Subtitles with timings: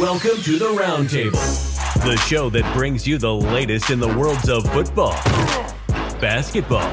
[0.00, 4.68] Welcome to the Roundtable, the show that brings you the latest in the worlds of
[4.72, 5.12] football,
[6.20, 6.92] basketball,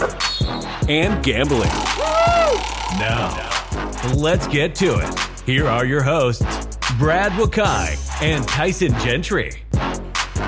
[0.87, 1.71] and gambling.
[2.99, 3.49] Now,
[4.15, 5.19] let's get to it.
[5.47, 6.43] Here are your hosts,
[6.99, 9.63] Brad Wakai and Tyson Gentry.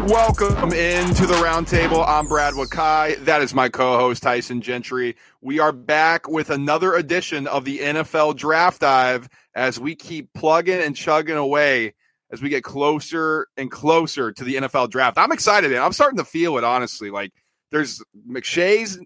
[0.06, 2.08] Welcome into the roundtable.
[2.08, 3.18] I'm Brad Wakai.
[3.26, 5.16] That is my co-host Tyson Gentry.
[5.42, 10.82] We are back with another edition of the NFL Draft Dive as we keep plugging
[10.82, 11.96] and chugging away
[12.34, 15.20] as we get closer and closer to the NFL Draft.
[15.20, 15.72] I'm excited.
[15.72, 15.82] Man.
[15.82, 17.12] I'm starting to feel it honestly.
[17.12, 17.32] Like
[17.72, 19.00] there's McShay's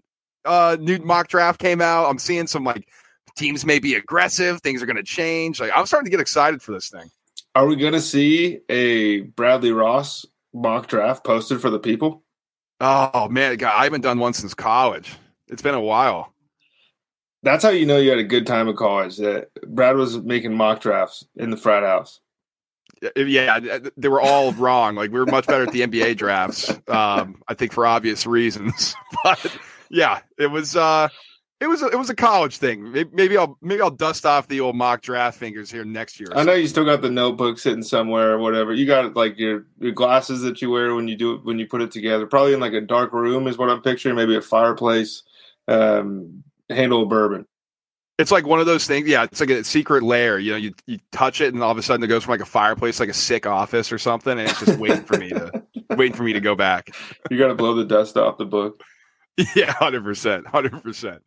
[0.46, 2.08] uh, new mock draft came out.
[2.08, 2.88] I'm seeing some like
[3.36, 4.62] teams may be aggressive.
[4.62, 5.60] Things are going to change.
[5.60, 7.10] Like I'm starting to get excited for this thing.
[7.54, 12.22] Are we going to see a Bradley Ross mock draft posted for the people?
[12.80, 15.14] Oh man, God, I haven't done one since college.
[15.48, 16.32] It's been a while.
[17.42, 19.18] That's how you know you had a good time at college.
[19.18, 22.20] That Brad was making mock drafts in the frat house.
[23.16, 24.94] Yeah, they were all wrong.
[24.94, 26.70] Like we were much better at the NBA drafts.
[26.88, 28.94] Um, I think for obvious reasons.
[29.24, 29.58] But
[29.90, 30.76] yeah, it was.
[30.76, 31.08] Uh,
[31.60, 32.92] it was a, it was a college thing.
[33.12, 36.28] Maybe I'll maybe I'll dust off the old mock draft fingers here next year.
[36.34, 38.72] I know you still got the notebook sitting somewhere or whatever.
[38.72, 41.66] You got like your, your glasses that you wear when you do it when you
[41.66, 42.26] put it together.
[42.26, 44.14] Probably in like a dark room is what I'm picturing.
[44.14, 45.24] Maybe a fireplace,
[45.66, 47.46] um, handle of bourbon.
[48.18, 49.08] It's like one of those things.
[49.08, 50.38] Yeah, it's like a secret lair.
[50.38, 52.40] You know, you you touch it and all of a sudden it goes from like
[52.40, 55.62] a fireplace, like a sick office or something, and it's just waiting for me to
[55.90, 56.90] waiting for me to go back.
[57.30, 58.82] You got to blow the dust off the book.
[59.54, 61.22] Yeah, hundred percent, hundred percent.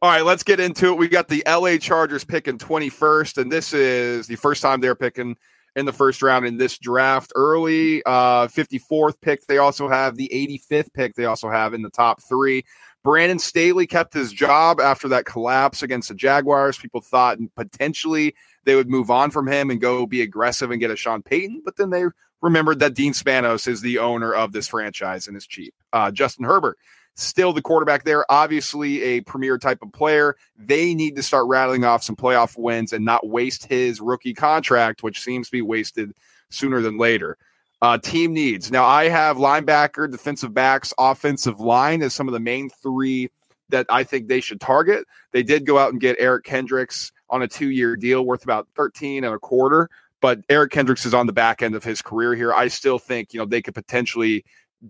[0.00, 0.96] All right, let's get into it.
[0.96, 5.36] We got the LA Chargers picking 21st, and this is the first time they're picking
[5.78, 7.32] in the first round in this draft.
[7.36, 9.46] Early uh, 54th pick.
[9.46, 11.14] They also have the 85th pick.
[11.14, 12.64] They also have in the top three.
[13.04, 16.76] Brandon Staley kept his job after that collapse against the Jaguars.
[16.76, 20.90] People thought potentially they would move on from him and go be aggressive and get
[20.90, 22.04] a Sean Payton, but then they
[22.42, 25.74] remembered that Dean Spanos is the owner of this franchise and is cheap.
[25.92, 26.76] Uh, Justin Herbert
[27.18, 30.36] still the quarterback there, obviously a premier type of player.
[30.56, 35.02] They need to start rattling off some playoff wins and not waste his rookie contract,
[35.02, 36.12] which seems to be wasted
[36.50, 37.36] sooner than later.
[37.82, 38.70] Uh, team needs.
[38.70, 43.30] Now, I have linebacker, defensive backs, offensive line as some of the main three
[43.68, 45.04] that I think they should target.
[45.32, 48.68] They did go out and get Eric Kendricks on a two year deal worth about
[48.76, 49.90] 13 and a quarter.
[50.20, 52.52] But Eric Kendricks is on the back end of his career here.
[52.52, 54.44] I still think, you know, they could potentially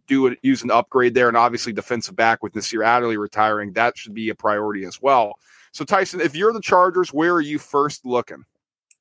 [0.06, 3.96] do it, use an upgrade there, and obviously defensive back with Nasir Adderley retiring, that
[3.96, 5.34] should be a priority as well.
[5.72, 8.44] So Tyson, if you're the Chargers, where are you first looking?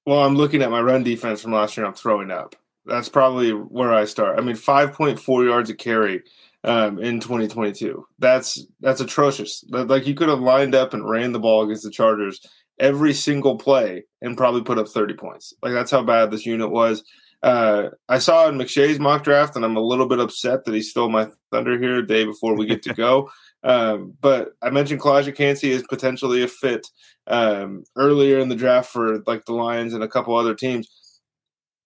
[0.05, 1.85] Well, I'm looking at my run defense from last year.
[1.85, 2.55] I'm throwing up.
[2.85, 4.39] That's probably where I start.
[4.39, 6.23] I mean, 5.4 yards a carry
[6.63, 8.05] um, in 2022.
[8.19, 9.65] That's that's atrocious.
[9.69, 12.39] Like you could have lined up and ran the ball against the Chargers
[12.79, 15.53] every single play and probably put up 30 points.
[15.61, 17.03] Like that's how bad this unit was.
[17.43, 20.81] Uh, I saw in McShay's mock draft, and I'm a little bit upset that he
[20.81, 23.29] stole my thunder here a day before we get to go.
[23.63, 26.87] um, but I mentioned Calijah Kancey is potentially a fit
[27.27, 30.89] um, earlier in the draft for like the Lions and a couple other teams.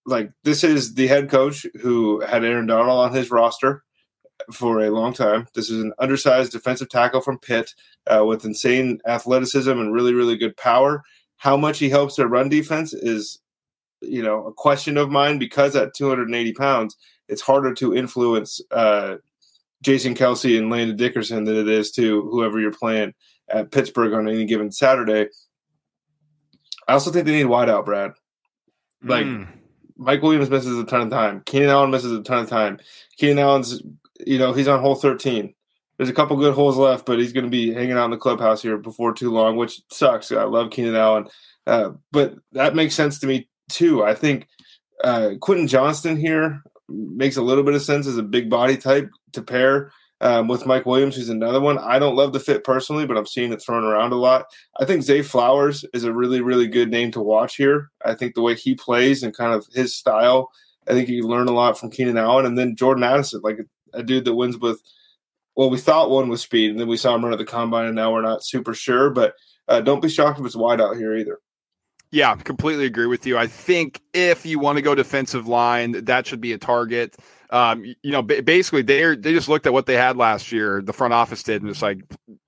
[0.06, 3.84] Like this is the head coach who had Aaron Donald on his roster
[4.52, 5.48] for a long time.
[5.54, 7.74] This is an undersized defensive tackle from Pitt
[8.08, 11.04] uh, with insane athleticism and really, really good power.
[11.38, 13.40] How much he helps their run defense is
[14.02, 16.98] you know a question of mine because at 280 pounds
[17.28, 19.16] it's harder to influence uh,
[19.82, 23.14] Jason Kelce and Landon Dickerson than it is to whoever you're playing
[23.50, 25.28] at Pittsburgh on any given Saturday.
[26.88, 28.12] I also think they need wideout, Brad.
[29.04, 29.48] Like mm.
[29.98, 31.42] Mike Williams misses a ton of time.
[31.46, 32.80] Keenan Allen misses a ton of time.
[33.18, 33.82] Keenan Allen's,
[34.26, 35.54] you know, he's on hole 13.
[35.98, 38.18] There's a couple good holes left, but he's going to be hanging out in the
[38.18, 40.32] clubhouse here before too long, which sucks.
[40.32, 41.28] I love Keenan Allen.
[41.68, 44.04] Uh, but that makes sense to me too.
[44.04, 44.48] I think
[45.04, 49.10] uh, Quentin Johnston here makes a little bit of sense as a big body type
[49.34, 51.80] to pair um, with Mike Williams, who's another one.
[51.80, 54.46] I don't love the fit personally, but I'm seeing it thrown around a lot.
[54.80, 57.90] I think Zay Flowers is a really, really good name to watch here.
[58.06, 60.52] I think the way he plays and kind of his style,
[60.88, 62.46] I think you learn a lot from Keenan Allen.
[62.46, 64.82] And then Jordan Addison, like a, a dude that wins with,
[65.56, 67.88] well, we thought one with speed, and then we saw him run at the combine,
[67.88, 69.10] and now we're not super sure.
[69.10, 69.34] But
[69.68, 71.40] uh, don't be shocked if it's wide out here either.
[72.12, 73.38] Yeah, completely agree with you.
[73.38, 77.16] I think if you want to go defensive line, that should be a target.
[77.52, 80.82] Um, you know, basically they they just looked at what they had last year.
[80.82, 82.00] The front office did, and it's like,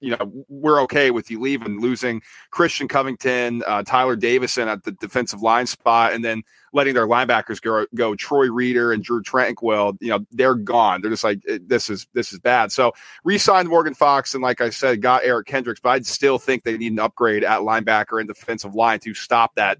[0.02, 2.22] you know, we're okay with you leaving, losing
[2.52, 6.44] Christian Covington, uh, Tyler Davison at the defensive line spot, and then
[6.74, 7.86] letting their linebackers go.
[7.96, 11.02] Go Troy Reeder and Drue Tranquill, You know, they're gone.
[11.02, 12.72] They're just like this is this is bad.
[12.72, 12.94] So
[13.24, 16.78] re-signed Morgan Fox, and like I said, got Eric Kendricks, but I still think they
[16.78, 19.78] need an upgrade at linebacker and defensive line to stop that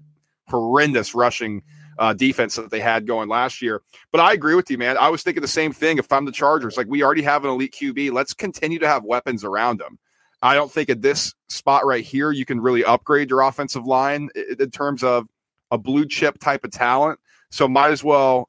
[0.48, 1.62] horrendous rushing
[1.98, 3.82] uh, defense that they had going last year.
[4.10, 4.96] But I agree with you, man.
[4.96, 5.98] I was thinking the same thing.
[5.98, 9.04] If I'm the Chargers, like we already have an elite QB, let's continue to have
[9.04, 9.98] weapons around them.
[10.42, 14.28] I don't think at this spot right here you can really upgrade your offensive line
[14.58, 15.26] in terms of
[15.74, 17.18] a blue chip type of talent.
[17.50, 18.48] So might as well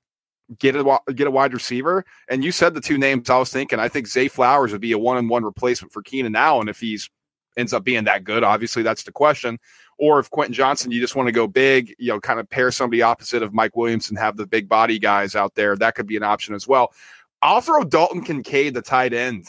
[0.60, 2.06] get a get a wide receiver.
[2.30, 3.80] And you said the two names I was thinking.
[3.80, 6.80] I think Zay Flowers would be a one on one replacement for Keenan Allen if
[6.80, 7.10] he's
[7.58, 8.44] ends up being that good.
[8.44, 9.58] Obviously, that's the question.
[9.98, 12.70] Or if Quentin Johnston, you just want to go big, you know, kind of pair
[12.70, 15.76] somebody opposite of Mike Williams and have the big body guys out there.
[15.76, 16.94] That could be an option as well.
[17.42, 19.46] I'll throw Dalton Kincaid, the tight end,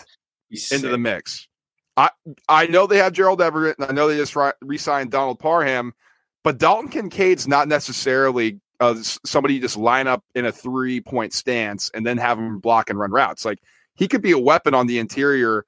[0.70, 1.48] into the mix.
[1.96, 2.10] I
[2.48, 5.94] I know they have Gerald Everett, and I know they just re signed Donald Parham,
[6.46, 11.32] but Dalton Kincaid's not necessarily uh, somebody you just line up in a three point
[11.32, 13.44] stance and then have him block and run routes.
[13.44, 13.58] Like
[13.96, 15.66] he could be a weapon on the interior,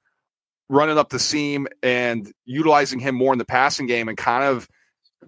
[0.69, 4.69] running up the seam and utilizing him more in the passing game and kind of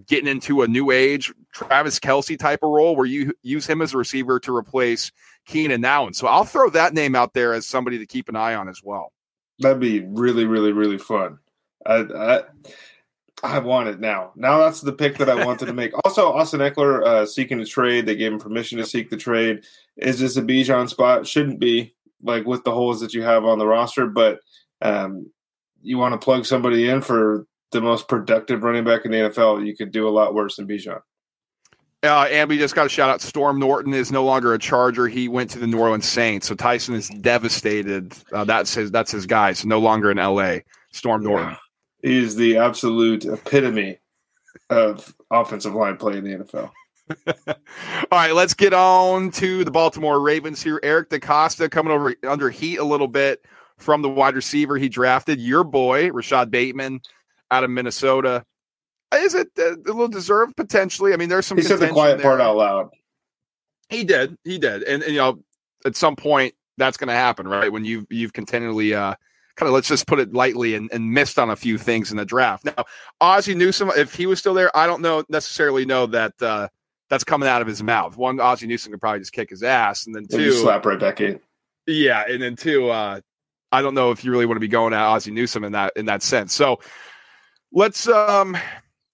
[0.07, 3.94] getting into a new age Travis Kelce type of role where you use him as
[3.94, 5.12] a receiver to replace
[5.45, 6.13] Keenan Allen.
[6.13, 8.81] So I'll throw that name out there as somebody to keep an eye on as
[8.81, 9.12] well.
[9.59, 11.39] That'd be really, really, really fun.
[11.86, 12.44] I, I
[13.43, 14.31] I want it now.
[14.35, 15.93] Now that's the pick that I wanted to make.
[16.05, 18.05] Also, Austin Ekeler uh, seeking a trade.
[18.05, 19.63] They gave him permission to seek the trade.
[19.97, 21.27] Is this a Bijan spot?
[21.27, 21.93] Shouldn't be
[22.23, 24.39] like with the holes that you have on the roster, but
[24.81, 25.31] um,
[25.81, 29.65] you want to plug somebody in for the most productive running back in the NFL.
[29.65, 31.01] You could do a lot worse than Bijan.
[32.03, 33.21] Uh, and we just got a shout out.
[33.21, 35.07] Storm Norton is no longer a Charger.
[35.07, 36.47] He went to the New Orleans Saints.
[36.47, 38.15] So Tyson is devastated.
[38.33, 38.89] Uh, that's his.
[38.89, 39.53] That's his guy.
[39.53, 40.63] So no longer in L.A.
[40.91, 41.49] Storm Norton.
[41.49, 41.57] Yeah.
[42.01, 44.00] He's the absolute epitome
[44.69, 46.71] of offensive line play in the NFL.
[47.48, 47.56] All
[48.12, 50.80] right, let's get on to the Baltimore Ravens here.
[50.83, 53.45] Eric DeCosta coming over under heat a little bit
[53.77, 55.39] from the wide receiver he drafted.
[55.39, 57.01] Your boy, Rashod Bateman,
[57.50, 58.45] out of Minnesota.
[59.13, 61.13] Is it a little deserved potentially?
[61.13, 61.57] I mean, there's some.
[61.57, 62.24] He said the quiet there.
[62.24, 62.89] part out loud.
[63.89, 64.38] He did.
[64.45, 64.83] He did.
[64.83, 65.44] And, and you know,
[65.86, 67.71] at some point, that's going to happen, right?
[67.71, 69.15] When you've you've continually uh,
[69.56, 72.18] kind of let's just put it lightly and, and missed on a few things in
[72.18, 72.65] the draft.
[72.65, 72.86] Now,
[73.19, 76.68] Ozzie Newsome, if he was still there, I don't know necessarily know that uh,
[77.09, 78.18] that's coming out of his mouth.
[78.18, 81.21] One, Ozzie Newsome could probably just kick his ass, and then two, slap right back
[81.21, 81.39] in.
[81.88, 83.21] Yeah, and then two, uh,
[83.71, 85.94] I don't know if you really want to be going at Ozzie Newsome in that
[85.95, 86.53] in that sense.
[86.53, 86.80] So
[87.71, 88.57] let's um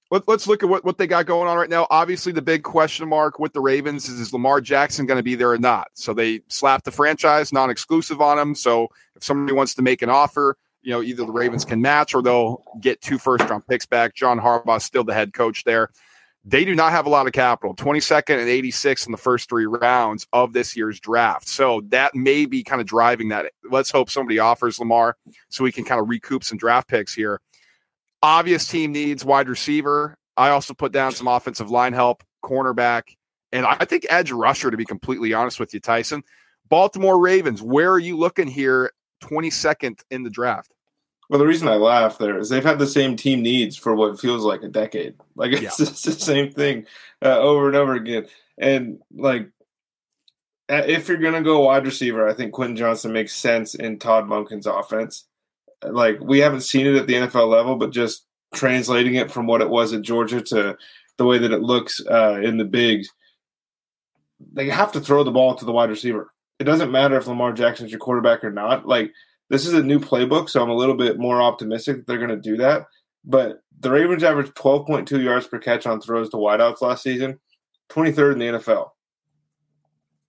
[0.09, 1.87] let, us look at what, what they got going on right now.
[1.89, 5.35] Obviously, the big question mark with the Ravens is is Lamar Jackson going to be
[5.35, 5.89] there or not?
[5.93, 8.55] So they slapped the franchise non exclusive on him.
[8.55, 12.15] So if somebody wants to make an offer, you know, either the Ravens can match
[12.15, 14.15] or they'll get two first round picks back.
[14.15, 15.89] John Harbaugh still the head coach there.
[16.45, 19.65] They do not have a lot of capital 22nd and 86 in the first three
[19.65, 21.49] rounds of this year's draft.
[21.49, 23.51] So that may be kind of driving that.
[23.69, 25.17] Let's hope somebody offers Lamar
[25.49, 27.41] so we can kind of recoup some draft picks here.
[28.21, 30.17] Obvious team needs wide receiver.
[30.35, 33.15] I also put down some offensive line help, cornerback,
[33.51, 36.23] and I think edge rusher, to be completely honest with you, Tyson.
[36.69, 38.91] Baltimore Ravens, where are you looking here
[39.23, 40.73] 22nd in the draft?
[41.29, 44.19] Well, the reason I laugh there is they've had the same team needs for what
[44.19, 45.15] feels like a decade.
[45.35, 45.85] Like it's yeah.
[45.85, 46.85] just the same thing
[47.21, 48.27] uh, over and over again.
[48.57, 49.49] And like,
[50.69, 54.27] if you're going to go wide receiver, I think Quentin Johnston makes sense in Todd
[54.27, 55.25] Monken's offense
[55.83, 59.61] like we haven't seen it at the NFL level, but just translating it from what
[59.61, 60.77] it was at Georgia to
[61.17, 63.09] the way that it looks uh, in the bigs,
[64.53, 66.31] they have to throw the ball to the wide receiver.
[66.59, 68.87] It doesn't matter if Lamar Jackson's your quarterback or not.
[68.87, 69.11] Like
[69.49, 72.29] this is a new playbook, so I'm a little bit more optimistic that they're going
[72.29, 72.85] to do that.
[73.25, 77.39] But the Ravens averaged 12.2 yards per catch on throws to wideouts last season,
[77.91, 78.89] 23rd in the NFL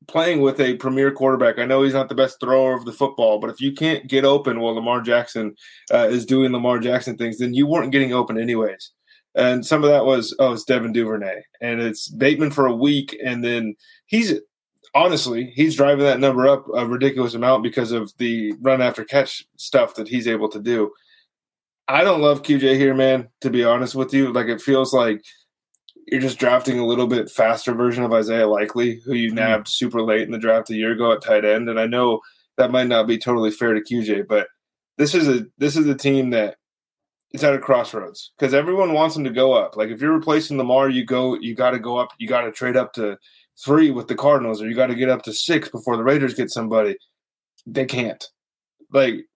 [0.09, 1.59] playing with a premier quarterback.
[1.59, 4.25] I know he's not the best thrower of the football, but if you can't get
[4.25, 5.55] open while Lamar Jackson
[5.93, 8.91] uh, is doing Lamar Jackson things, then you weren't getting open anyways.
[9.35, 11.43] And some of that was, oh, it's Devin Duvernay.
[11.61, 13.17] And it's Bateman for a week.
[13.25, 14.35] And then he's
[14.95, 19.45] honestly, he's driving that number up a ridiculous amount because of the run after catch
[19.57, 20.91] stuff that he's able to do.
[21.87, 24.33] I don't love QJ here, man, to be honest with you.
[24.33, 25.23] Like, it feels like–
[26.11, 29.37] you're just drafting a little bit faster version of Isaiah Likely, who you mm-hmm.
[29.37, 31.69] nabbed super late in the draft a year ago at tight end.
[31.69, 32.21] And I know
[32.57, 34.49] that might not be totally fair to QJ, but
[34.97, 36.57] this is a this is a team that
[37.31, 39.77] it's at a crossroads because everyone wants them to go up.
[39.77, 42.09] Like if you're replacing Lamar, you go you got to go up.
[42.19, 43.19] You got to trade up to
[43.63, 46.35] three with the Cardinals, or you got to get up to six before the Raiders
[46.35, 46.97] get somebody.
[47.67, 48.25] They can't.
[48.93, 49.27] Like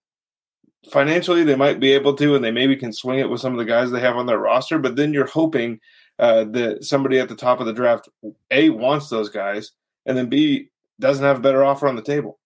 [0.91, 3.59] financially, they might be able to, and they maybe can swing it with some of
[3.59, 4.79] the guys they have on their roster.
[4.79, 5.79] But then you're hoping
[6.23, 8.09] uh, that somebody at the top of the draft
[8.53, 9.73] a wants those guys,
[10.07, 10.69] and then b
[11.01, 12.39] doesn't have a better offer on the table.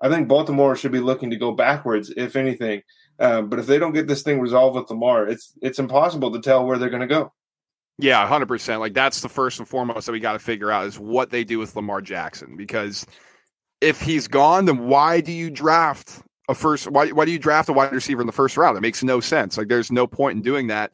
[0.00, 2.82] I think Baltimore should be looking to go backwards, if anything.
[3.18, 6.40] Uh, but if they don't get this thing resolved with Lamar, it's it's impossible to
[6.40, 7.32] tell where they're going to go.
[7.98, 8.80] Yeah, hundred percent.
[8.80, 11.44] Like that's the first and foremost that we got to figure out is what they
[11.44, 13.04] do with Lamar Jackson because
[13.82, 16.90] if he's gone, then why do you draft a first?
[16.90, 18.78] Why why do you draft a wide receiver in the first round?
[18.78, 19.58] It makes no sense.
[19.58, 20.92] Like there's no point in doing that.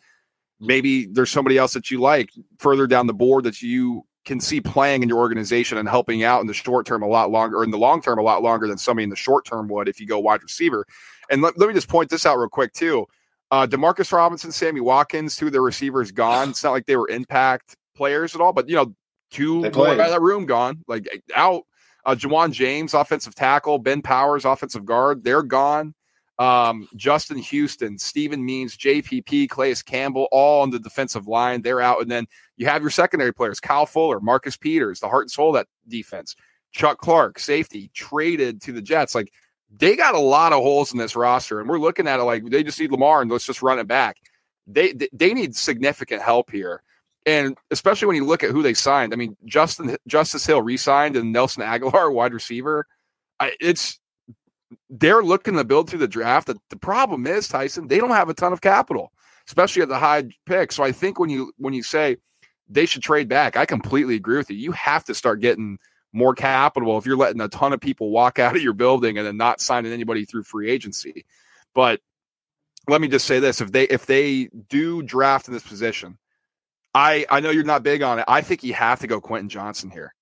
[0.61, 4.61] Maybe there's somebody else that you like further down the board that you can see
[4.61, 7.65] playing in your organization and helping out in the short term a lot longer, or
[7.65, 10.01] in the long term a lot longer than somebody in the short term would if
[10.01, 10.87] you go wide receiver.
[11.31, 13.07] And let, let me just point this out real quick too.
[13.51, 16.51] Uh, Demarcus Robinson, Sammy Watkins, two of the receivers gone.
[16.51, 18.95] It's not like they were impact players at all, but you know,
[19.31, 21.65] two more out of that room gone, like out.
[22.07, 25.95] Uh, Ja'Wuan James, offensive tackle, Ben Powers, offensive guard, they're gone.
[26.39, 31.63] Um, Justin Houston, Steven Means, JPP, Calais Campbell, all on the defensive line.
[31.63, 32.01] They're out.
[32.03, 32.27] And then
[32.57, 35.69] you have your secondary players, Kyle Fuller, Marcus Peters, the heart and soul of that
[35.89, 36.35] defense.
[36.73, 39.15] Chuck Clark, safety, traded to the Jets.
[39.15, 39.33] Like
[39.79, 42.45] they got a lot of holes in this roster, and we're looking at it like
[42.47, 44.17] they just need Lamar and let's just run it back.
[44.67, 46.83] They they need significant help here,
[47.27, 49.13] and especially when you look at who they signed.
[49.13, 52.87] I mean, Justin Justice Hill re-signed and Nelson Agholor, wide receiver.
[53.39, 54.01] I, it's
[54.91, 56.47] they're looking to build through the draft.
[56.47, 59.13] The, the problem is Tyson, they don't have a ton of capital,
[59.47, 60.73] especially at the high pick.
[60.73, 62.17] So I think when you when you say
[62.69, 64.57] they should trade back, I completely agree with you.
[64.57, 65.79] You have to start getting
[66.13, 69.27] more capital if you're letting a ton of people walk out of your building and
[69.27, 71.25] then not signing anybody through free agency.
[71.75, 72.01] But
[72.89, 76.19] let me just say this: if they if they do draft in this position,
[76.95, 78.25] I I know you're not big on it.
[78.29, 80.15] I think you have to go Quentin Johnston here.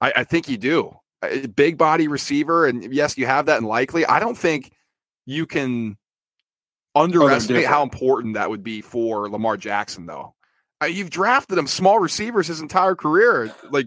[0.00, 0.96] I, I think you do.
[1.30, 4.04] A big body receiver, and yes, you have that in likely.
[4.06, 4.72] I don't think
[5.26, 5.96] you can
[6.94, 10.34] underestimate how important that would be for Lamar Jackson, though.
[10.82, 13.54] Uh, you've drafted him small receivers his entire career.
[13.70, 13.86] Like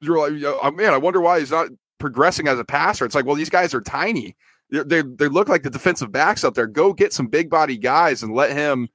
[0.00, 3.04] you're like, oh, man, I wonder why he's not progressing as a passer.
[3.04, 4.36] It's like, well, these guys are tiny.
[4.70, 6.66] They they look like the defensive backs out there.
[6.66, 8.88] Go get some big body guys and let him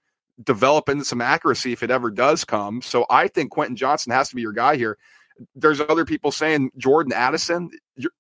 [0.44, 2.82] develop into some accuracy if it ever does come.
[2.82, 4.98] So I think Quentin Johnston has to be your guy here.
[5.56, 7.70] There's other people saying Jordan Addison.
[7.96, 8.12] You're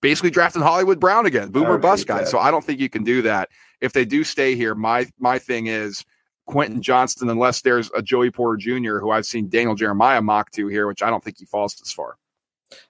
[0.00, 2.20] basically drafting Hollywood Brown again, boomer bust guy.
[2.20, 2.28] That.
[2.28, 3.48] So I don't think you can do that.
[3.80, 6.04] If they do stay here, my my thing is
[6.46, 8.98] Quentin Johnston, unless there's a Joey Porter Jr.
[8.98, 11.92] who I've seen Daniel Jeremiah mock to here, which I don't think he falls this
[11.92, 12.16] far.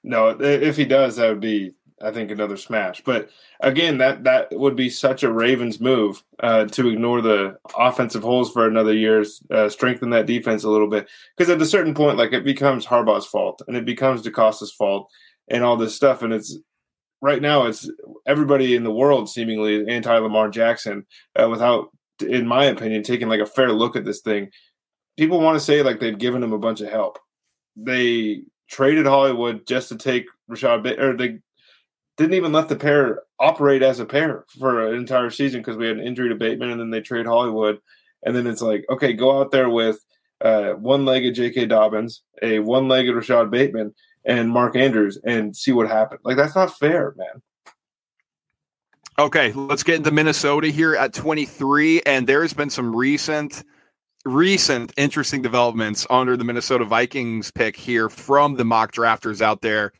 [0.03, 3.03] No, if he does, that would be, I think, another smash.
[3.03, 8.23] But again, that that would be such a Ravens move uh, to ignore the offensive
[8.23, 11.09] holes for another year, uh, strengthen that defense a little bit.
[11.37, 15.11] Because at a certain point, like it becomes Harbaugh's fault and it becomes DeCosta's fault
[15.49, 16.23] and all this stuff.
[16.23, 16.59] And it's
[17.21, 17.91] right now, it's
[18.27, 21.07] everybody in the world seemingly anti Lamar Jackson
[21.41, 21.91] uh, without,
[22.21, 24.51] in my opinion, taking like a fair look at this thing.
[25.17, 27.19] People want to say like they've given him a bunch of help.
[27.77, 31.39] They traded Hollywood just to take Rashod, ba- or they
[32.19, 35.87] didn't even let the pair operate as a pair for an entire season because we
[35.87, 37.81] had an injury to Bateman, and then they trade Hollywood,
[38.25, 40.05] and then it's like, okay, go out there with
[40.41, 41.67] uh, one-legged J.K.
[41.67, 43.95] Dobbins, a one-legged Rashod Bateman,
[44.25, 46.21] and Mark Andrews, and see what happened.
[46.25, 47.43] Like that's not fair, man.
[49.19, 53.65] Okay, let's get into Minnesota here at 23, and there's been some recent
[54.25, 59.93] recent interesting developments under the Minnesota Vikings pick here from the mock drafters out there.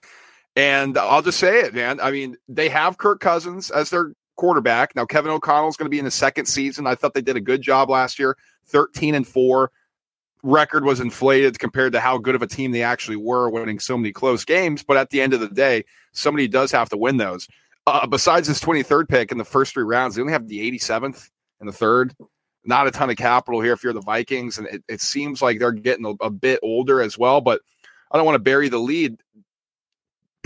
[0.59, 2.01] And I'll just say it, man.
[2.01, 4.97] I mean, they have Kirk Cousins as their quarterback.
[4.97, 6.85] Now, Kevin O'Connell is going to be in the second season.
[6.85, 8.37] I thought they did a good job last year
[8.67, 9.71] 13 and 4.
[10.43, 13.97] Record was inflated compared to how good of a team they actually were, winning so
[13.97, 14.83] many close games.
[14.83, 17.47] But at the end of the day, somebody does have to win those.
[17.87, 21.31] Uh, besides this 23rd pick in the first three rounds, they only have the 87th
[21.61, 22.17] in the third
[22.65, 25.59] not a ton of capital here if you're the Vikings, and it, it seems like
[25.59, 27.41] they're getting a, a, bit older as well.
[27.41, 27.63] But
[28.11, 29.17] I don't want to bury the lead.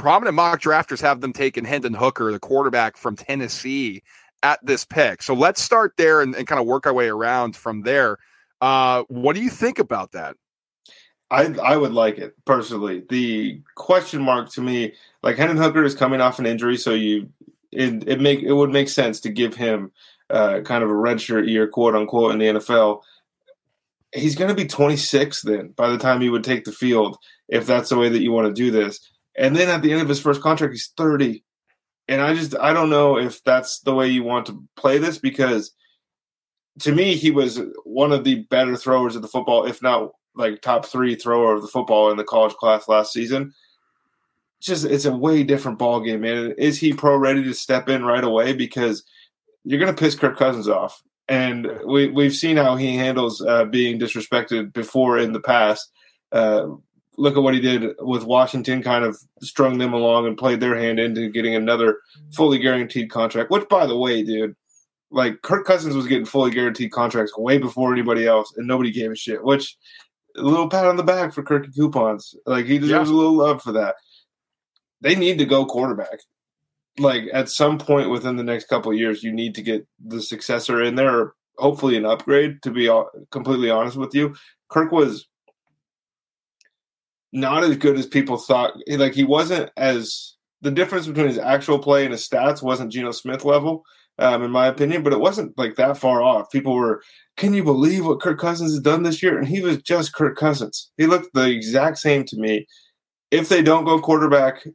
[0.03, 4.03] Prominent mock drafters have them taking Hendon Hooker, the quarterback from Tennessee,
[4.43, 5.23] at this pick.
[5.23, 8.19] So let's start there and, and kind of work our way around from there.
[8.61, 10.35] Uh, what do you think about that?
[11.31, 13.05] I I would like it personally.
[13.11, 17.31] The question mark to me, like Hendon Hooker is coming off an injury, so you
[17.71, 19.93] it, it make it would make sense to give him
[20.31, 23.03] uh, kind of a redshirt year, quote unquote, in the NFL.
[24.13, 27.19] He's going to be 26 then by the time he would take the field,
[27.49, 28.99] if that's the way that you want to do this.
[29.37, 31.43] And then at the end of his first contract, he's 30.
[32.09, 35.19] And I just, I don't know if that's the way you want to play this
[35.19, 35.73] because
[36.81, 40.61] to me, he was one of the better throwers of the football, if not like
[40.61, 43.55] top three thrower of the football in the college class last season.
[44.59, 46.55] It's just, it's a way different ball game, man.
[46.59, 48.53] Is he pro ready to step in right away?
[48.53, 49.05] Because–
[49.65, 51.03] you're going to piss Kirk Cousins off.
[51.29, 55.91] And we, we've seen how he handles uh, being disrespected before in the past.
[56.33, 56.69] Uh,
[57.19, 60.77] look at what he did with Washington, kind of strung them along and played their
[60.77, 61.99] hand into getting another
[62.35, 63.51] fully guaranteed contract.
[63.51, 64.57] Which, by the way, dude,
[65.11, 69.11] Like Kirk Cousins was getting fully guaranteed contracts way before anybody else, and nobody gave
[69.11, 69.45] a shit.
[69.45, 69.77] Which
[70.37, 72.35] a little pat on the back for Kirky coupons.
[72.47, 73.17] Like he deserves yeah.
[73.17, 73.97] a little love for that.
[75.03, 76.21] They need to go quarterback.
[76.99, 80.83] Like at some point within the next couple years, you need to get the successor
[80.83, 82.63] in there, hopefully an upgrade.
[82.63, 82.91] To be
[83.31, 84.35] completely honest with you,
[84.69, 85.27] Kirk was
[87.33, 88.75] not as good as people thought.
[88.89, 93.11] Like he wasn't as the difference between his actual play and his stats wasn't Geno
[93.11, 93.85] Smith level,
[94.19, 96.51] um, in my opinion, but it wasn't like that far off.
[96.51, 97.03] People were,
[97.37, 99.39] can you believe what Kirk Cousins has done this year?
[99.39, 100.91] And he was just Kirk Cousins.
[100.99, 102.67] He looked the exact same to me.
[103.31, 104.67] If they don't go quarterback,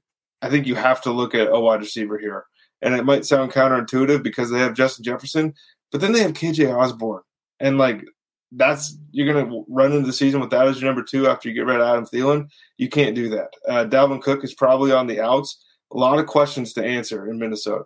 [0.41, 2.45] I think you have to look at a wide receiver here.
[2.81, 5.53] And it might sound counterintuitive because they have Justin Jefferson,
[5.91, 7.21] but then they have KJ Osborn.
[7.59, 8.03] And like
[8.51, 11.49] that's you're going to run into the season with that as your number two after
[11.49, 12.49] you get rid of Adam Thielen.
[12.77, 13.49] You can't do that.
[13.67, 15.63] Uh, Dalvin Cook is probably on the outs.
[15.91, 17.85] A lot of questions to answer in Minnesota.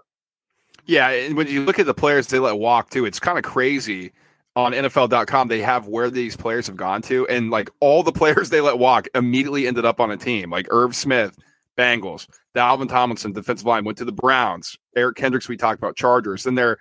[0.85, 3.43] Yeah, and when you look at the players they let walk too, it's kind of
[3.43, 4.11] crazy.
[4.57, 8.49] On NFL.com, they have where these players have gone to, and like all the players
[8.49, 10.49] they let walk immediately ended up on a team.
[10.49, 11.37] Like Irv Smith,
[11.77, 14.77] Bengals, Dalvin Tomlinson, defensive line, went to the Browns.
[14.95, 16.43] Eric Kendricks, we talked about Chargers.
[16.43, 16.79] Then they're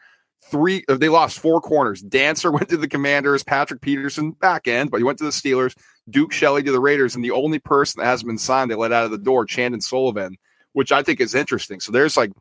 [0.51, 2.01] three uh, they lost four corners.
[2.01, 5.77] Dancer went to the Commanders, Patrick Peterson back end, but he went to the Steelers,
[6.09, 8.93] Duke Shelley to the Raiders, and the only person that hasn't been signed they let
[8.93, 10.37] out of the door, Chandon Sullivan,
[10.73, 11.81] which I think is interesting.
[11.81, 12.33] So there's like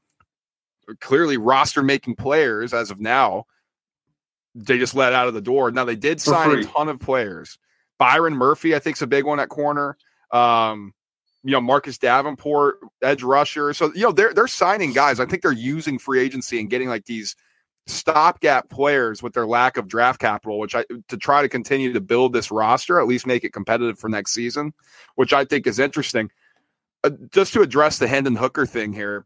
[0.99, 3.45] clearly roster making players as of now.
[4.55, 5.71] They just let out of the door.
[5.71, 7.57] Now they did sign a ton of players.
[7.99, 9.97] Byron Murphy, I think, is a big one at corner.
[10.31, 10.93] Um,
[11.43, 13.73] you know, Marcus Davenport, edge rusher.
[13.73, 15.19] So, you know, they're they're signing guys.
[15.19, 17.35] I think they're using free agency and getting like these
[17.87, 22.01] stopgap players with their lack of draft capital, which I to try to continue to
[22.01, 24.73] build this roster, at least make it competitive for next season,
[25.15, 26.29] which I think is interesting.
[27.03, 29.25] Uh, just to address the Hendon Hooker thing here,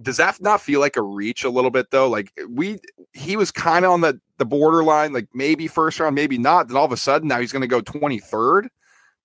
[0.00, 2.08] does that not feel like a reach a little bit though?
[2.08, 2.78] Like we,
[3.12, 6.68] he was kind of on the the borderline, like maybe first round, maybe not.
[6.68, 8.68] Then all of a sudden now he's going to go twenty third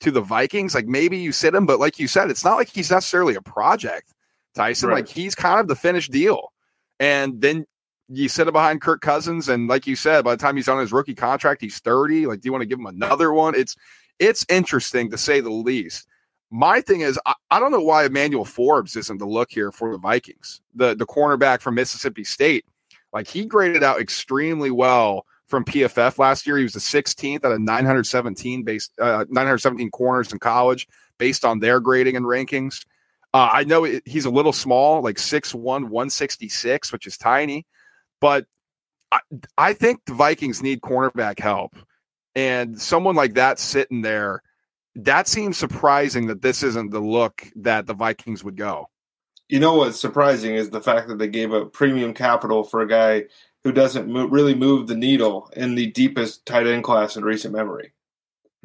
[0.01, 0.75] to the Vikings.
[0.75, 3.41] Like maybe you sit him, but like you said, it's not like he's necessarily a
[3.41, 4.13] project,
[4.53, 4.89] Tyson.
[4.89, 4.95] Right.
[4.95, 6.51] Like he's kind of the finished deal.
[6.99, 7.65] And then
[8.09, 10.93] you sit behind Kirk Cousins, and like you said, by the time he's on his
[10.93, 12.25] rookie contract, he's 30.
[12.25, 13.55] Like, do you want to give him another one?
[13.55, 13.75] It's
[14.19, 16.07] it's interesting to say the least.
[16.49, 19.91] My thing is, I, I don't know why Emmanuel Forbes isn't the look here for
[19.91, 22.65] the Vikings, the the cornerback from Mississippi State.
[23.13, 26.57] Like he graded out extremely well from PFF last year.
[26.57, 31.59] He was the 16th out of 917 based uh, 917 corners in college based on
[31.59, 32.85] their grading and rankings.
[33.33, 37.65] Uh, I know it, he's a little small, like 6'1, 166, which is tiny.
[38.19, 38.45] But
[39.11, 39.19] I,
[39.57, 41.75] I think the Vikings need cornerback help.
[42.35, 44.43] And someone like that sitting there,
[44.95, 48.89] that seems surprising that this isn't the look that the Vikings would go.
[49.49, 52.87] You know what's surprising is the fact that they gave up premium capital for a
[52.87, 53.25] guy
[53.63, 57.53] who doesn't move, really move the needle in the deepest tight end class in recent
[57.53, 57.93] memory.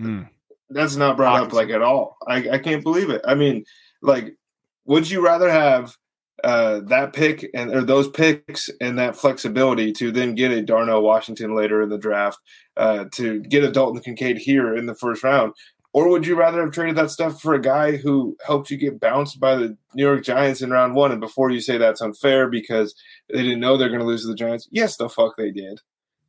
[0.00, 0.28] Mm.
[0.70, 2.16] That's not brought up like at all.
[2.26, 3.22] I, I can't believe it.
[3.26, 3.64] I mean,
[4.00, 4.36] like,
[4.84, 5.96] would you rather have
[6.44, 11.02] uh, that pick and or those picks and that flexibility to then get a Darnell
[11.02, 12.38] Washington later in the draft,
[12.76, 15.52] uh, to get a Dalton Kincaid here in the first round,
[15.92, 18.98] or would you rather have traded that stuff for a guy who helped you get
[18.98, 21.12] bounced by the New York Giants in round one?
[21.12, 22.94] And before you say that's unfair because
[23.28, 25.80] they didn't know they're going to lose to the Giants, yes, the fuck they did.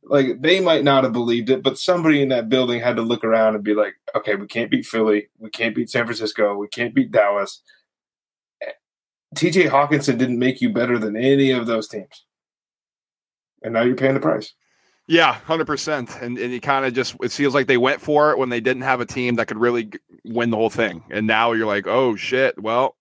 [0.02, 3.24] Like they might not have believed it, but somebody in that building had to look
[3.24, 6.68] around and be like, "Okay, we can't beat Philly, we can't beat San Francisco, we
[6.68, 7.62] can't beat Dallas."
[9.34, 12.24] TJ Hockenson didn't make you better than any of those teams.
[13.62, 14.52] And now you're paying the price.
[15.06, 16.22] Yeah, 100%.
[16.22, 18.60] And, and you kind of just, it feels like they went for it when they
[18.60, 19.90] didn't have a team that could really
[20.24, 21.04] win the whole thing.
[21.10, 22.96] And now you're like, oh shit, well,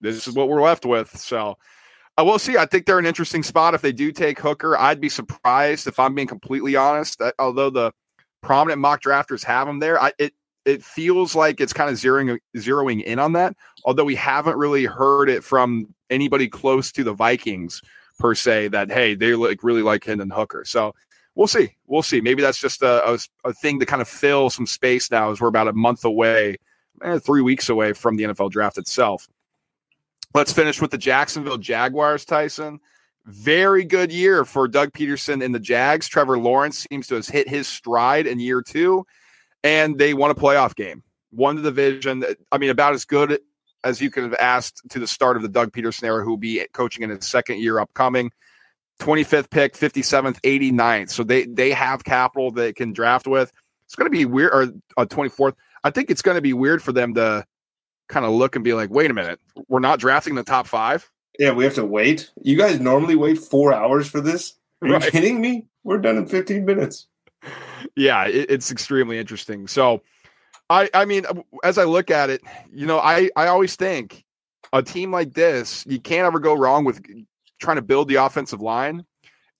[0.00, 1.16] this is what we're left with.
[1.16, 1.54] So uh,
[2.18, 2.56] I will see.
[2.56, 4.76] I think they're an interesting spot if they do take Hooker.
[4.76, 7.20] I'd be surprised if I'm being completely honest.
[7.38, 7.92] Although the
[8.42, 12.38] prominent mock drafters have them there, I, it it feels like it's kind of zeroing
[12.56, 13.56] zeroing in on that.
[13.84, 17.82] Although we haven't really heard it from anybody close to the Vikings
[18.18, 20.64] per se that hey they like really like Hendon Hooker.
[20.64, 20.94] So
[21.34, 22.20] we'll see, we'll see.
[22.20, 25.40] Maybe that's just a, a, a thing to kind of fill some space now as
[25.40, 26.56] we're about a month away,
[27.02, 29.28] eh, three weeks away from the NFL draft itself.
[30.34, 32.80] Let's finish with the Jacksonville Jaguars, Tyson.
[33.26, 36.08] Very good year for Doug Pederson and the Jags.
[36.08, 39.06] Trevor Lawrence seems to have hit his stride in year two
[39.64, 42.24] and they won a playoff game, won the division.
[42.50, 43.40] I mean, about as good
[43.84, 46.36] as you could have asked to the start of the Doug Pederson era, who will
[46.36, 48.30] be coaching in his second year upcoming.
[49.00, 51.10] 25th pick, 57th, 89th.
[51.10, 53.52] So they they have capital they can draft with.
[53.86, 54.62] It's going to be weird, or
[54.96, 55.54] uh, 24th.
[55.84, 57.44] I think it's going to be weird for them to
[58.08, 61.10] kind of look and be like, wait a minute, we're not drafting the top five.
[61.38, 62.30] Yeah, we have to wait.
[62.42, 64.54] You guys normally wait four hours for this.
[64.80, 65.10] Are you right.
[65.10, 65.66] kidding me?
[65.82, 67.06] We're done in 15 minutes.
[67.96, 69.66] Yeah, it, it's extremely interesting.
[69.66, 70.02] So,
[70.70, 71.24] I I mean,
[71.64, 74.24] as I look at it, you know, I I always think
[74.72, 77.02] a team like this, you can't ever go wrong with
[77.60, 79.04] trying to build the offensive line.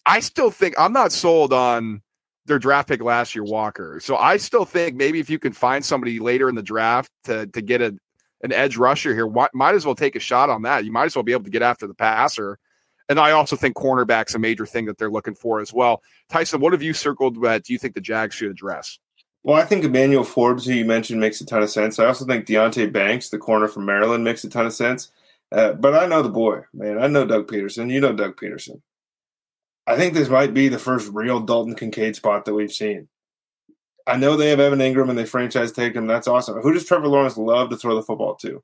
[0.07, 2.03] I still think I'm not sold on
[2.47, 4.01] their draft pick last year, Walker.
[4.03, 7.47] So I still think maybe if you can find somebody later in the draft to
[7.49, 7.97] to get a
[8.43, 10.85] an edge rusher here, might as well take a shot on that.
[10.85, 12.59] You might as well be able to get after the passer.
[13.13, 16.03] And I also think cornerback's a major thing that they're looking for as well.
[16.31, 18.99] Tyson, what have you circled that do you think the Jags should address?
[19.43, 21.99] Well, I think Emmanuel Forbes, who you mentioned, makes a ton of sense.
[21.99, 25.11] I also think Deonte Banks, the corner from Maryland, makes a ton of sense.
[25.51, 27.03] Uh, but I know the boy, man.
[27.03, 27.93] I know Doug Pederson.
[27.93, 28.81] You know Doug Pederson.
[29.87, 33.09] I think this might be the first real Dalton Kincaid spot that we've seen.
[34.07, 36.07] I know they have Evan Engram and they franchise tagged him.
[36.07, 36.63] That's awesome.
[36.63, 38.63] Who does Trevor Lawrence love to throw the football to?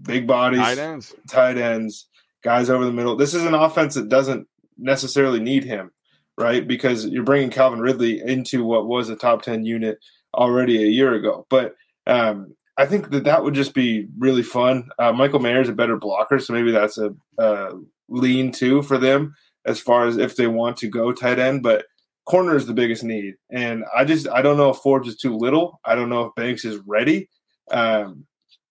[0.00, 2.06] Big bodies, tight ends, tight ends,
[2.44, 3.16] guys over the middle.
[3.16, 4.46] This is an offense that doesn't
[4.78, 5.90] necessarily need him,
[6.38, 6.66] right?
[6.66, 9.98] Because you're bringing Calvin Ridley into what was a top 10 unit
[10.34, 11.46] already a year ago.
[11.48, 11.74] But
[12.06, 14.90] um, I think that that would just be really fun.
[14.98, 17.72] Uh, Michael Mayer is a better blocker, so maybe that's a, a
[18.08, 21.62] lean too for them as far as if they want to go tight end.
[21.62, 21.86] But
[22.26, 25.36] corner is the biggest need, and I just I don't know if Forbes is too
[25.36, 25.80] little.
[25.84, 27.28] I don't know if Banks is ready.
[27.70, 28.26] Um,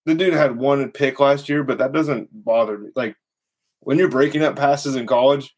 [0.06, 2.90] the dude had one pick last year, but that doesn't bother me.
[2.94, 3.16] Like
[3.84, 5.54] when you're breaking up passes in college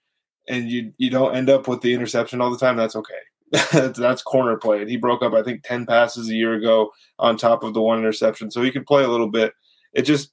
[0.49, 3.15] and you you don't end up with the interception all the time, that's okay.
[3.73, 4.81] that's, that's corner play.
[4.81, 7.83] And he broke up, I think, ten passes a year ago on top of the
[7.83, 9.55] one interception, so he can play a little bit.
[9.93, 10.33] It just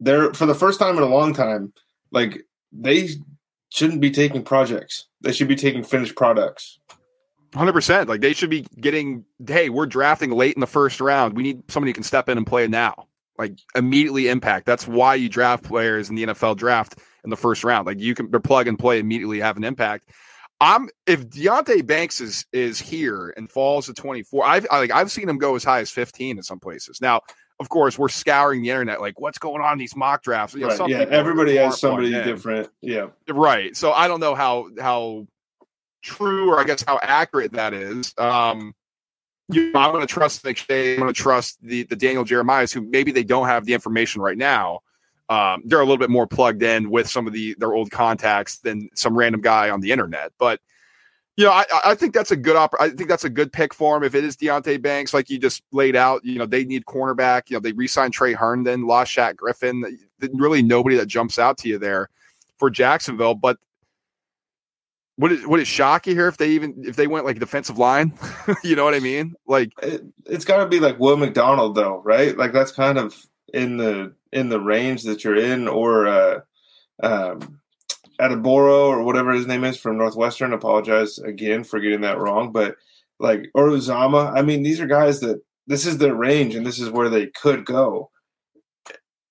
[0.00, 1.72] they're for the first time in a long time,
[2.12, 2.42] like
[2.72, 3.08] they
[3.70, 5.06] shouldn't be taking projects.
[5.20, 6.78] They should be taking finished products.
[7.54, 8.08] Hundred percent.
[8.08, 9.24] Like they should be getting.
[9.46, 11.36] Hey, we're drafting late in the first round.
[11.36, 13.06] We need somebody who can step in and play now.
[13.38, 14.66] Like immediately impact.
[14.66, 17.86] That's why you draft players in the NFL draft in the first round.
[17.86, 20.10] Like you can they're plug and play immediately, have an impact.
[20.60, 24.46] I'm if Deonte Banks is is here and falls to 24.
[24.46, 27.00] I've I, like I've seen him go as high as 15 in some places.
[27.00, 27.20] Now,
[27.60, 30.54] of course, we're scouring the internet like what's going on in these mock drafts.
[30.54, 32.70] You know, right, yeah, everybody has somebody different.
[32.80, 33.76] Yeah, right.
[33.76, 35.26] So I don't know how how
[36.02, 38.14] true or I guess how accurate that is.
[38.16, 38.74] Um,
[39.48, 40.94] you know, I'm going to trust McShay.
[40.94, 44.20] I'm going to trust the the Daniel Jeremiahs, who maybe they don't have the information
[44.20, 44.80] right now.
[45.28, 48.58] Um, they're a little bit more plugged in with some of the their old contacts
[48.58, 50.32] than some random guy on the internet.
[50.38, 50.60] But
[51.36, 53.74] you know, I, I think that's a good op- I think that's a good pick
[53.74, 54.02] for him.
[54.02, 57.50] If it is Deonte Banks, like you just laid out, you know, they need cornerback.
[57.50, 59.98] You know, they re-signed Tre Herndon, lost Shaq Griffin.
[60.32, 62.08] Really, nobody that jumps out to you there
[62.58, 63.34] for Jacksonville.
[63.34, 63.58] But
[65.18, 67.78] would it would it shock you here if they even if they went like defensive
[67.78, 68.12] line?
[68.64, 69.34] you know what I mean?
[69.46, 72.36] Like it, has got to be like Will McDonald though, right?
[72.36, 73.14] Like that's kind of
[73.52, 76.40] in the in the range that you're in, or uh,
[77.02, 77.60] um,
[78.20, 80.52] Adeboro or whatever his name is from Northwestern.
[80.52, 82.76] Apologize again for getting that wrong, but
[83.18, 84.36] like or Uzomah.
[84.36, 87.28] I mean, these are guys that this is their range and this is where they
[87.28, 88.10] could go.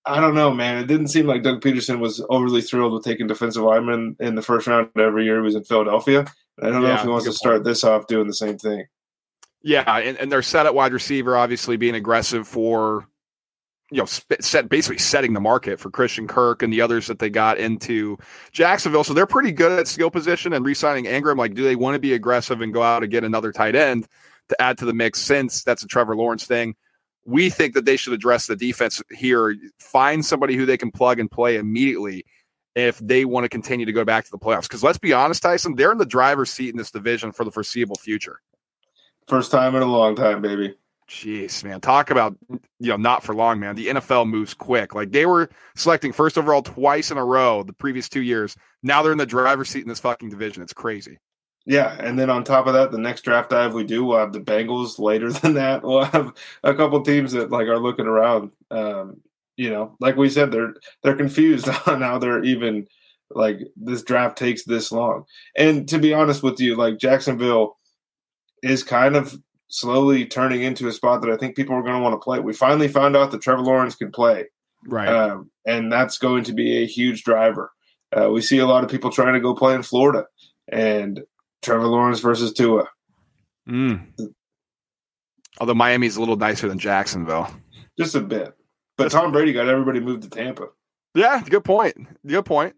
[0.07, 0.77] I don't know, man.
[0.77, 4.43] It didn't seem like Doug Pederson was overly thrilled with taking defensive linemen in the
[4.43, 6.25] first round every year he was in Philadelphia.
[6.61, 7.65] I don't yeah, know if he wants to start point.
[7.65, 8.85] this off doing the same thing.
[9.63, 13.07] Yeah, and, and they're set at wide receiver, obviously being aggressive for,
[13.89, 17.31] you know, set basically setting the market for Christian Kirk and the others that they
[17.31, 18.15] got into
[18.51, 19.03] Jacksonville.
[19.03, 21.37] So they're pretty good at skill position and re-signing Engram.
[21.37, 24.07] Like, do they want to be aggressive and go out and get another tight end
[24.49, 25.19] to add to the mix?
[25.19, 26.75] Since that's a Trevor Lawrence thing
[27.25, 31.19] we think that they should address the defense here, find somebody who they can plug
[31.19, 32.23] and play immediately
[32.75, 34.63] if they want to continue to go back to the playoffs.
[34.63, 37.51] Because let's be honest, Tyson, they're in the driver's seat in this division for the
[37.51, 38.41] foreseeable future.
[39.27, 40.75] First time in a long time, baby.
[41.09, 41.81] Jeez, man.
[41.81, 43.75] Talk about, you know, not for long, man.
[43.75, 44.95] The NFL moves quick.
[44.95, 48.55] Like they were selecting first overall twice in a row the previous two years.
[48.81, 50.63] Now they're in the driver's seat in this fucking division.
[50.63, 51.19] It's crazy.
[51.65, 54.34] Yeah, and then on top of that, the next draft dive we do, we'll have
[54.34, 54.99] the Bengals.
[54.99, 58.51] Later than that, we'll have a couple teams that like are looking around.
[58.69, 59.21] Um,
[59.58, 62.88] you know, like we said, they're they're confused on how they're even
[63.32, 65.25] like this draft takes this long.
[65.58, 67.78] And to be honest with you, like Jacksonville
[68.62, 69.36] is kind of
[69.67, 72.39] slowly turning into a spot that I think people are going to want to play.
[72.39, 74.45] We finally found out that Trevor Lawrence can play,
[74.88, 75.08] right?
[75.08, 77.71] Um, and that's going to be a huge driver.
[78.15, 80.25] Uh, we see a lot of people trying to go play in Florida,
[80.67, 81.23] and
[81.65, 82.88] Trevor Lawrence versus Tua.
[83.67, 84.08] Mm.
[85.60, 87.49] Although Miami's a little nicer than Jacksonville,
[87.97, 88.54] just a bit.
[88.97, 90.67] But Tom Brady got everybody moved to Tampa.
[91.15, 91.95] Yeah, good point.
[92.25, 92.75] Good point.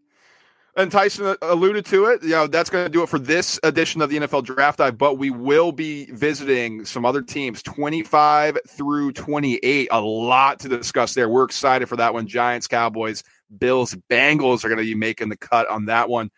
[0.78, 2.21] And Tyson alluded to it.
[2.21, 4.95] You know, that's going to do it for this edition of the NFL Draft Dive.
[4.95, 9.88] But we will be visiting some other teams, 25 through 28.
[9.91, 11.30] A lot to discuss there.
[11.30, 12.28] We're excited for that one.
[12.28, 13.23] Giants, Cowboys,
[13.58, 16.30] Bills, Bengals are going to be making the cut on that one.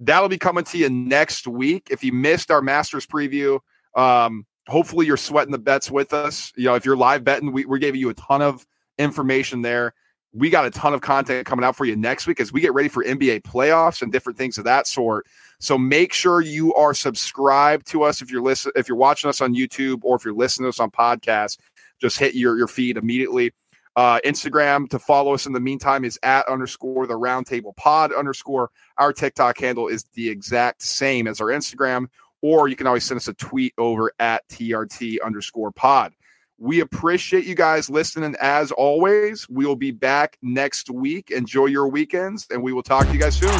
[0.00, 1.88] That'll be coming to you next week.
[1.90, 3.60] If you missed our Masters preview,
[3.94, 6.52] um, hopefully you're sweating the bets with us.
[6.56, 8.66] You know, if you're live betting, we, we're giving you a ton of
[8.98, 9.94] information there.
[10.34, 12.74] We got a ton of content coming out for you next week as we get
[12.74, 15.26] ready for NBA playoffs and different things of that sort.
[15.58, 19.40] So make sure you are subscribed to us if you're listen if you're watching us
[19.40, 21.58] on YouTube or if you're listening to us on podcast.
[22.00, 23.52] Just hit your your feed immediately.
[23.98, 28.70] Uh, Instagram to follow us in the meantime is at underscore the roundtable pod underscore.
[28.96, 32.06] Our TikTok handle is the exact same as our Instagram,
[32.40, 36.12] or you can always send us a tweet over at TRT underscore pod.
[36.58, 39.48] We appreciate you guys listening as always.
[39.48, 41.32] We will be back next week.
[41.32, 43.50] Enjoy your weekends, and we will talk to you guys soon.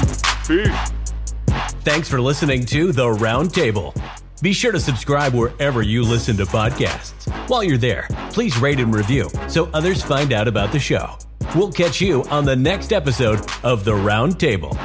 [0.47, 0.93] Peace.
[1.83, 3.93] Thanks for listening to The Roundtable.
[4.41, 7.29] Be sure to subscribe wherever you listen to podcasts.
[7.49, 11.19] While you're there, please rate and review so others find out about the show.
[11.57, 14.77] We'll catch you on the next episode of The Round Table.